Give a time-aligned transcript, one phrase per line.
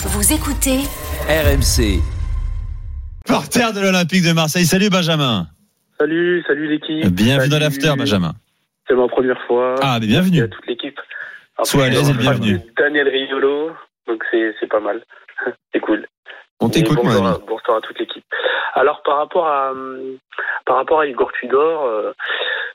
[0.00, 0.86] Vous écoutez
[1.26, 1.98] RMC.
[3.26, 4.64] Porteur de l'Olympique de Marseille.
[4.64, 5.48] Salut Benjamin.
[5.98, 7.04] Salut, salut l'équipe.
[7.08, 8.32] Bienvenue dans l'after, Benjamin.
[8.86, 9.74] C'est ma première fois.
[9.82, 10.38] Ah, mais bienvenue.
[10.38, 11.00] Merci à toute l'équipe.
[11.64, 12.60] Sois à l'aise et on bienvenue.
[12.76, 13.72] Daniel Riolo,
[14.06, 15.02] donc c'est c'est pas mal.
[15.74, 16.06] c'est cool.
[16.60, 17.44] On t'écoute, mon bonsoir, ami.
[17.48, 18.24] bonsoir à toute l'équipe.
[18.74, 19.72] Alors par rapport à
[20.64, 22.12] par rapport à Igor Tudor, euh,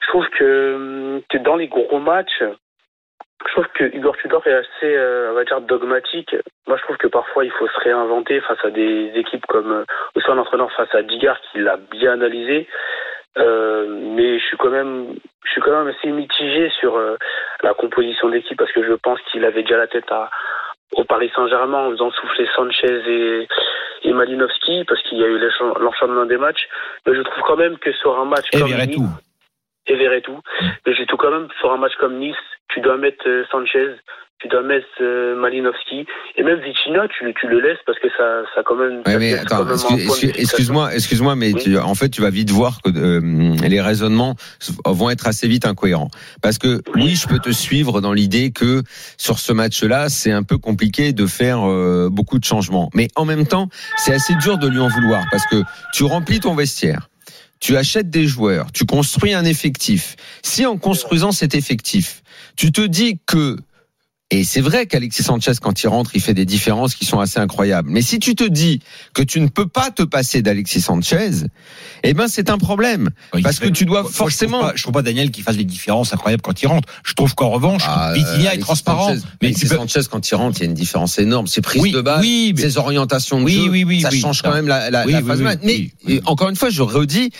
[0.00, 2.42] je trouve que, hum, que dans les gros matchs,
[3.46, 6.34] je trouve que Igor Tudor est assez, euh, on va dire, dogmatique.
[6.66, 9.84] Moi, je trouve que parfois, il faut se réinventer face à des équipes comme euh,
[10.14, 12.68] aussi un entraîneur face à Digard qui l'a bien analysé.
[13.38, 17.16] Euh, mais je suis quand même, je suis quand même assez mitigé sur euh,
[17.62, 20.30] la composition d'équipe parce que je pense qu'il avait déjà la tête à,
[20.96, 23.48] au Paris Saint-Germain en faisant souffler Sanchez et,
[24.02, 25.40] et Malinowski parce qu'il y a eu
[25.80, 26.68] l'enchaînement des matchs.
[27.06, 28.68] Mais je trouve quand même que sur un match Et comme.
[28.68, 29.00] Nice,
[29.86, 30.40] et Verretou,
[30.86, 32.36] mais je trouve quand même sur un match comme Nice,
[32.74, 33.88] tu dois mettre euh, Sanchez,
[34.38, 36.04] tu dois mettre euh, Malinowski
[36.36, 39.02] et même Vitinha, tu, le- tu le laisses parce que ça, ça quand même.
[39.06, 41.62] Ouais, mais attends, un excuse- excuse- excuse-moi, excuse-moi, mais Oui.
[41.62, 43.20] tu, en fait, tu vas vite voir que euh,
[43.68, 44.34] les raisonnements
[44.84, 46.08] vont être assez vite incohérents.
[46.42, 48.82] Parce que oui, je peux te suivre dans l'idée que
[49.16, 52.90] sur ce match-là, c'est un peu compliqué de faire euh, beaucoup de changements.
[52.94, 55.62] Mais en même temps, c'est assez dur de lui en vouloir parce que
[55.94, 57.08] tu remplis ton vestiaire.
[57.62, 60.16] Tu achètes des joueurs, tu construis un effectif.
[60.42, 62.24] Si en construisant cet effectif,
[62.56, 63.56] tu te dis que
[64.34, 67.38] et c'est vrai qu'Alexis Sanchez, quand il rentre, il fait des différences qui sont assez
[67.38, 67.90] incroyables.
[67.90, 68.80] Mais si tu te dis
[69.12, 71.30] que tu ne peux pas te passer d'Alexis Sanchez,
[72.02, 73.10] eh ben c'est un problème.
[73.42, 75.56] Parce que tu dois Moi, je forcément- trouve pas- Je trouve pas Daniel qui fasse
[75.58, 76.88] des différences incroyables quand il rentre.
[77.04, 79.08] Je trouve qu'en revanche, Ah, Vitinha est transparent.
[79.08, 81.46] Sanchez, mais Alexis peux- Sanchez, quand il rentre, il y a une différence énorme.
[81.46, 84.54] Ses prises Oui, de balle, oui, mais- ses orientations de Oui, jeu, ça change quand
[84.54, 85.42] même la, la, la phase.
[85.62, 87.30] Mais euh, encore une fois, je redis,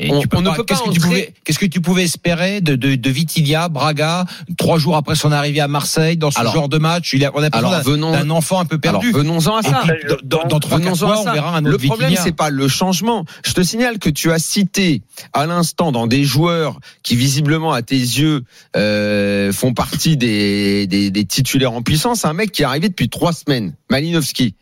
[0.00, 1.58] Et On- tu peux on ne pas- peut pas Qu'est-ce que tu entrer- pouvais, qu'est-ce
[1.58, 5.66] que tu pouvais espérer de, de, de Vitinha, Braga, trois jours après son arrivée à
[5.68, 7.12] Marseille, dans ce Alors- genre de match?
[7.14, 9.10] Il a, on a besoin d'un- enfant un peu perdu.
[9.12, 9.82] venons-en à ça.
[9.86, 10.60] puis, dans, dans, dans
[11.06, 12.24] mois, on verra un Le autre problème, Vitinha.
[12.24, 13.24] c'est pas le changement.
[13.44, 17.82] Je te signale que tu as cité à l'instant dans des joueurs qui visiblement à
[17.82, 18.44] tes yeux
[18.76, 23.08] euh, font partie des, des, des titulaires en puissance, un mec qui est arrivé depuis
[23.08, 24.54] trois semaines, Malinowski.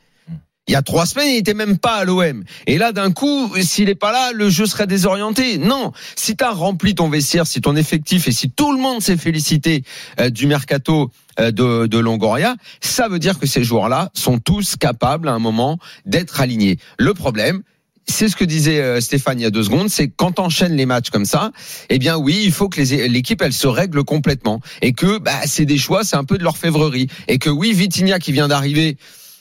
[0.69, 2.43] Il y a trois semaines, il était même pas à l'OM.
[2.67, 5.59] Et là, d'un coup, s'il est pas là, le jeu serait désorienté.
[5.59, 5.93] Non.
[6.17, 9.17] Si tu as rempli ton vestiaire, si ton effectif et si tout le monde s'est
[9.17, 9.85] félicité
[10.19, 14.75] euh, du mercato euh, de, de Longoria, ça veut dire que ces joueurs-là sont tous
[14.75, 16.79] capables à un moment d'être alignés.
[16.99, 17.63] Le problème,
[18.09, 20.87] c'est ce que disait euh, Stéphane il y a deux secondes, c'est quand enchaînes les
[20.87, 21.53] matchs comme ça,
[21.91, 25.65] eh bien oui, il faut que l'équipe elle se règle complètement et que bah, c'est
[25.65, 28.97] des choix, c'est un peu de l'orfèvrerie et que oui, Vitinha qui vient d'arriver.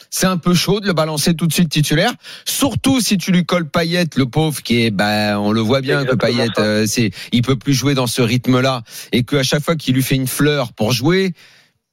[0.10, 2.12] C'est un peu chaud de le balancer tout de suite titulaire,
[2.46, 6.06] surtout si tu lui colles Payet, le pauvre qui est, bah, on le voit bien
[6.06, 9.76] que Payet, euh, c'est, il peut plus jouer dans ce rythme-là, et qu'à chaque fois
[9.76, 11.34] qu'il lui fait une fleur pour jouer,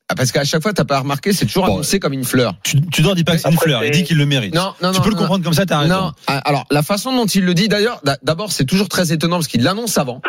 [0.09, 2.55] ah, parce qu'à chaque fois t'as pas remarqué, c'est toujours Bon, annoncé comme une fleur.
[2.63, 3.83] Tu, tu dois dis pas que c'est une fleur.
[3.85, 4.55] Il dit qu'il le mérite.
[4.55, 5.21] Non, non, tu non, peux le non.
[5.23, 5.95] comprendre comme ça, t'as raison.
[5.95, 9.37] Non, alors la façon dont il le dit d'ailleurs, d'a- d'abord c'est toujours très étonnant
[9.37, 10.21] parce qu'il l'annonce avant.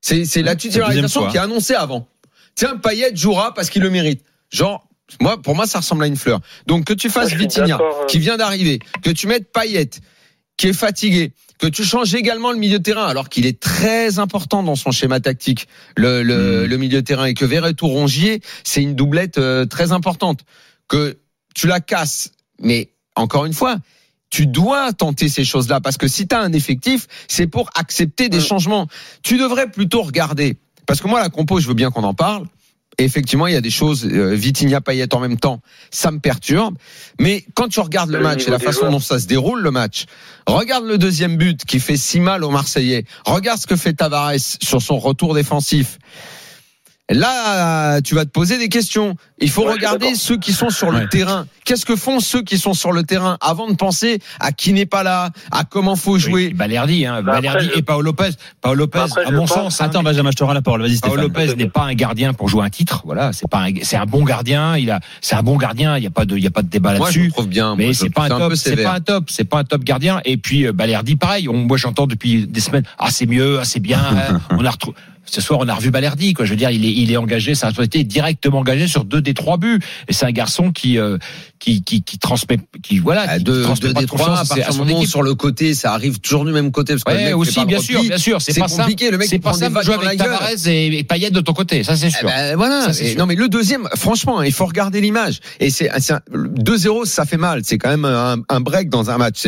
[0.00, 1.30] C'est c'est la titularisation fois.
[1.30, 2.06] qui est annoncée avant.
[2.54, 4.22] Tiens, Payet jouera parce qu'il le mérite.
[4.50, 4.86] Genre,
[5.20, 6.40] moi, pour moi, ça ressemble à une fleur.
[6.66, 8.06] Donc que tu fasses Vitinha, euh.
[8.06, 9.90] qui vient d'arriver, que tu mettes Payet,
[10.56, 14.18] qui est fatigué, que tu changes également le milieu de terrain, alors qu'il est très
[14.18, 16.66] important dans son schéma tactique, le, le, Mm.
[16.66, 20.40] le milieu de terrain, et que Verretou Rongier, c'est une doublette euh, très importante.
[20.88, 21.18] Que
[21.54, 22.30] tu la casses,
[22.60, 23.76] mais encore une fois,
[24.28, 28.28] tu dois tenter ces choses-là parce que si tu as un effectif, c'est pour accepter
[28.28, 28.42] des Mm.
[28.42, 28.86] changements.
[29.22, 32.46] Tu devrais plutôt regarder parce que moi la compo, je veux bien qu'on en parle.
[32.98, 36.18] Et effectivement, il y a des choses euh, Vitinha Payet en même temps, ça me
[36.18, 36.76] perturbe.
[37.20, 38.92] Mais quand tu regardes le Le match et la façon joueurs.
[38.92, 40.06] dont ça se déroule le match,
[40.46, 43.04] regarde le deuxième but qui fait si mal aux Marseillais.
[43.26, 45.98] Regarde ce que fait Tavares sur son retour défensif.
[47.08, 49.14] Là, tu vas te poser des questions.
[49.38, 51.08] Il faut Ouais, regarder ceux qui sont sur le Ouais.
[51.08, 51.46] terrain.
[51.64, 54.86] Qu'est-ce que font ceux qui sont sur le terrain avant de penser à qui n'est
[54.86, 56.46] pas là, à comment faut jouer?
[56.48, 58.30] Oui, Balerdi, hein, Bah, après, Balerdi je- et Paolo Lopez.
[58.60, 60.82] Paolo Lopez, Après, à mon pense- sens, hein, Attends, Benjamin, je te rends la parole.
[60.82, 61.22] Vas-y, Paolo.
[61.22, 63.02] Lopez n'est pas un gardien pour jouer un titre.
[63.04, 64.76] Voilà, c'est pas un, c'est un bon gardien.
[64.76, 65.96] Il a, c'est un bon gardien.
[65.98, 67.26] Il y a pas de, il y a pas de débat Moi, je là-dessus.
[67.26, 67.76] le trouve bien.
[67.76, 70.20] Mais c'est pas un top, c'est pas un top, c'est pas un top gardien.
[70.24, 71.48] Et puis euh, Balerdi, pareil.
[71.48, 72.84] On, moi, j'entends depuis des semaines.
[72.98, 74.00] Ah, c'est mieux, ah, c'est bien.
[74.30, 74.40] hein.
[74.50, 74.96] on a retrouvé.
[75.28, 76.32] Ce soir, on a revu Balerdi.
[76.34, 77.54] Quoi, je veux dire, il est, il est engagé.
[77.54, 79.80] Sa responsabilité est directement engagée sur deux des trois buts.
[80.08, 81.18] Et c'est un garçon qui, euh,
[81.58, 84.38] qui, qui, qui transmet, qui voilà, À qui deux, transmet deux pas des de trois,
[84.38, 86.92] à à son moment sur le côté, ça arrive toujours du même côté.
[86.94, 88.40] Parce que le Ouais, mec fait aussi, le bien sûr, bien sûr.
[88.40, 89.12] C'est pas compliqué, simple.
[89.12, 90.18] le mec, c'est pas simple de jouer avec.
[90.18, 91.82] Tavares et, et Payet de ton côté.
[91.82, 92.28] Ça, c'est Eh sûr.
[92.28, 92.82] ben, voilà.
[92.86, 93.18] Ça, sûr.
[93.18, 95.40] non, mais le deuxième, franchement, il faut regarder l'image.
[95.60, 97.62] Et c'est, c'est un- 2-0, ça fait mal.
[97.64, 99.42] C'est quand même un, un break dans un match.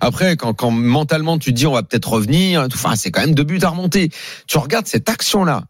[0.00, 3.34] Après, quand, quand mentalement tu te dis on va peut-être revenir, enfin, c'est quand même
[3.34, 4.10] deux buts à remonter.
[4.46, 5.64] Tu regardes cette action-là,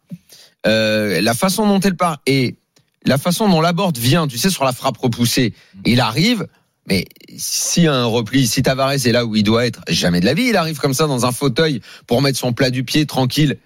[0.66, 2.56] euh, la façon dont elle part et
[3.04, 5.52] la façon dont Laborde vient, tu sais, sur la frappe repoussée,
[5.84, 6.46] il arrive.
[6.88, 7.04] Mais
[7.36, 10.46] si un repli, si Tavares est là où il doit être, jamais de la vie,
[10.48, 13.58] il arrive comme ça dans un fauteuil pour mettre son plat du pied tranquille.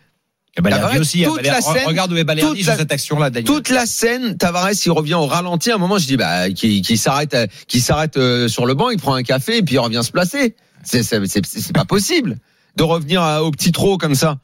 [0.58, 1.22] Et Balerdi Tavares, aussi.
[1.22, 3.30] toute Balerdi- la scène- regarde où est Balerdi sur cette action-là.
[3.30, 5.70] Toute la scène, Tavares, il revient au ralenti.
[5.70, 8.90] À un moment, je dis, bah, qui, s'arrête, euh, qui s'arrête euh, sur le banc,
[8.90, 10.56] il prend un café et puis il revient se placer.
[10.82, 12.38] C'est, c'est, c'est, c'est pas possible
[12.76, 14.38] de revenir à- au petit trot comme ça.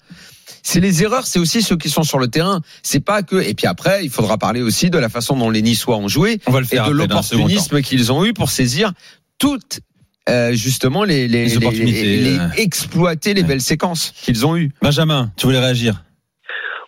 [0.62, 2.60] C'est les erreurs, c'est aussi ceux qui sont sur le terrain.
[2.82, 3.36] C'est pas que.
[3.36, 6.40] Et puis après, il faudra parler aussi de la façon dont les Niçois ont joué
[6.46, 7.14] On va le et faire de second temps.
[7.14, 8.92] l'opportunisme qu'ils ont eu pour saisir
[9.38, 9.80] toutes.
[10.28, 12.48] euh, justement les, les, Les opportunités, les- les- euh.
[12.56, 13.48] exploiter les Ouais.
[13.48, 14.70] belles séquences qu'ils ont eues.
[14.80, 16.04] Benjamin, tu voulais réagir?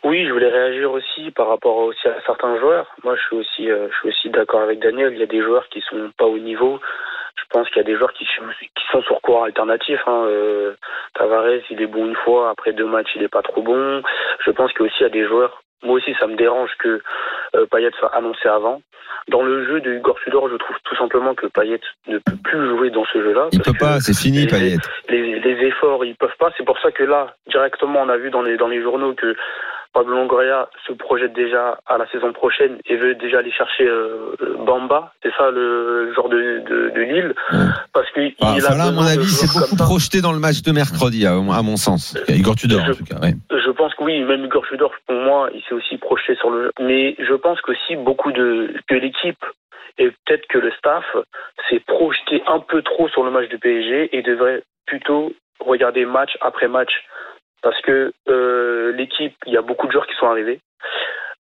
[0.04, 2.86] Oui, je voulais réagir aussi par rapport aussi à certains joueurs.
[3.02, 5.12] Moi, je suis aussi, euh, je suis aussi d'accord avec Daniel.
[5.14, 6.78] Il y a des joueurs qui sont pas au niveau.
[7.36, 9.98] Je pense qu'il y a des joueurs qui, sont- qui sont sur courant alternatif.
[10.06, 10.24] Hein.
[10.26, 10.74] Euh,
[11.14, 12.50] Tavares, il est bon une fois.
[12.50, 14.02] Après deux matchs, il est pas trop bon.
[14.44, 15.62] Je pense qu'aussi il y a des joueurs.
[15.82, 17.00] Moi aussi, ça me dérange que
[17.56, 18.80] euh, Payet soit annoncé avant.
[19.28, 22.68] Dans le jeu de Igor Tudor, je trouve tout simplement que Payet ne peut plus
[22.68, 23.48] jouer dans ce jeu-là.
[23.52, 24.76] Il peut pas, c'est fini, les- Payet.
[25.08, 26.50] les, les efforts, ils peuvent pas.
[26.56, 29.34] C'est pour ça que là, directement, on a vu dans les dans les journaux que
[29.94, 34.34] Pablo Longoria se projette déjà à la saison prochaine et veut déjà aller chercher euh,
[34.66, 35.12] Bamba.
[35.22, 37.58] C'est ça le genre de de, de Lille, Ouais.
[37.92, 40.62] parce que il Enfin, a là, à mon avis, c'est beaucoup projeté dans le match
[40.62, 42.16] de mercredi, à, à mon sens.
[42.28, 43.18] A Igor Tudor, en Je- tout cas.
[43.22, 43.34] ouais.
[43.50, 46.70] Je pense que oui, même Igor Tudor, pour moi, il s'est aussi projeté sur le.
[46.80, 49.44] Mais je pense qu'aussi beaucoup de que l'équipe
[49.98, 51.04] et peut-être que le staff
[51.70, 56.36] s'est projeté un peu trop sur le match du PSG et devrait plutôt regarder match
[56.40, 56.90] après match.
[57.64, 60.60] Parce que euh, l'équipe, il y a beaucoup de joueurs qui sont arrivés.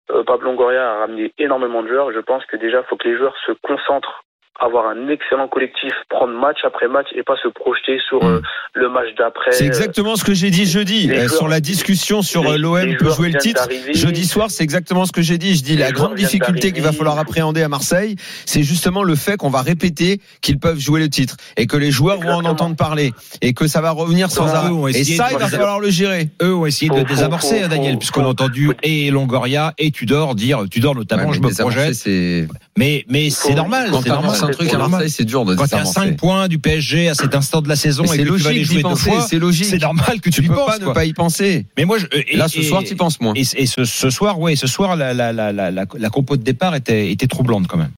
[0.09, 2.11] Euh, Pablo Longoria a ramené énormément de joueurs.
[2.11, 4.23] Je pense que déjà, il faut que les joueurs se concentrent,
[4.59, 8.41] avoir un excellent collectif, prendre match après match et pas se projeter sur euh,
[8.73, 9.51] le match d'après.
[9.51, 12.95] C'est exactement ce que j'ai dit jeudi, euh, joueurs- sur la discussion sur euh, l'OM
[12.97, 13.67] peut jouer le titre.
[13.93, 15.55] Jeudi soir, c'est exactement ce que j'ai dit.
[15.55, 18.15] Je dis Les la grande difficulté qu'il va falloir appréhender à Marseille,
[18.45, 21.91] c'est justement le fait qu'on va répéter qu'ils peuvent jouer le titre et que les
[21.91, 24.91] joueurs vont en entendre parler et que ça va revenir sans Eux arrêt.
[24.91, 26.29] Et ça, il va falloir le gérer.
[26.41, 30.35] Eux ont essayé de désamorcer, faut- hein, Daniel, puisqu'on a entendu et Longoria et Tudor
[30.35, 31.93] dire, Tudor notamment, Ouais, je me projette.
[31.95, 33.89] c'est Mais, mais c'est normal.
[34.03, 34.35] c'est normal.
[34.47, 34.99] Un truc C'est à normal.
[34.99, 36.09] Marseille, c'est dur de Quand tu as désamorcer.
[36.11, 38.51] 5 points du PSG à cet instant de la saison et C'est que tu vas
[38.51, 39.65] les logique jouer deux fois, c'est logique.
[39.65, 40.79] c'est normal que tu, Tu y peux penses.
[40.79, 41.65] pas ne pas y penser.
[41.77, 41.97] Mais moi,
[42.33, 43.33] Là, ce soir, tu penses moins.
[43.35, 47.91] Et, ce, soir, ouais, ce soir, la, compo de départ était troublante quand même.